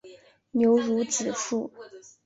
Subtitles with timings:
[0.53, 1.71] 牛乳子树